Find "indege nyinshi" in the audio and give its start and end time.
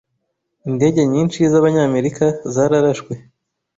0.69-1.39